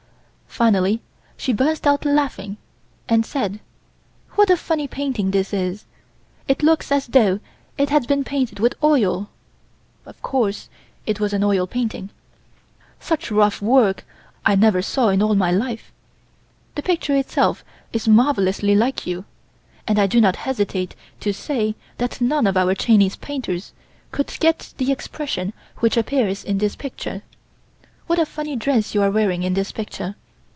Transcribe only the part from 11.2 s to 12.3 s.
was an oil painting.)